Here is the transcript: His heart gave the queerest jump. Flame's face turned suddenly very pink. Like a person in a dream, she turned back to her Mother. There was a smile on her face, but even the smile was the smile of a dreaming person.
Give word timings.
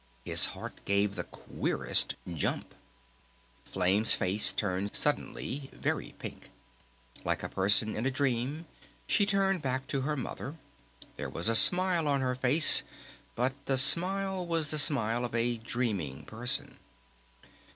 His 0.25 0.47
heart 0.57 0.83
gave 0.85 1.13
the 1.13 1.25
queerest 1.25 2.15
jump. 2.33 2.73
Flame's 3.65 4.15
face 4.15 4.51
turned 4.51 4.95
suddenly 4.95 5.69
very 5.73 6.15
pink. 6.17 6.49
Like 7.23 7.43
a 7.43 7.49
person 7.49 7.95
in 7.95 8.07
a 8.07 8.09
dream, 8.09 8.65
she 9.05 9.27
turned 9.27 9.61
back 9.61 9.85
to 9.89 10.01
her 10.01 10.17
Mother. 10.17 10.55
There 11.17 11.29
was 11.29 11.49
a 11.49 11.55
smile 11.55 12.07
on 12.07 12.19
her 12.21 12.33
face, 12.33 12.81
but 13.35 13.51
even 13.51 13.59
the 13.65 13.77
smile 13.77 14.47
was 14.47 14.71
the 14.71 14.79
smile 14.79 15.23
of 15.23 15.35
a 15.35 15.57
dreaming 15.57 16.25
person. 16.25 16.77